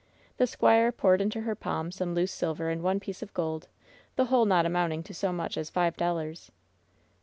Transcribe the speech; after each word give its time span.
The 0.37 0.47
squire 0.47 0.91
poured 0.91 1.21
into 1.21 1.41
her 1.41 1.53
palm 1.53 1.91
some 1.91 2.15
loose 2.15 2.31
silver 2.31 2.71
and 2.71 2.81
one 2.81 2.99
piece 2.99 3.21
of 3.21 3.35
gold— 3.35 3.67
^the 4.17 4.25
whole 4.25 4.45
not 4.45 4.65
amounting 4.65 5.03
to 5.03 5.13
so 5.13 5.31
much 5.31 5.57
as 5.59 5.69
fiye 5.69 5.95
dollars. 5.95 6.49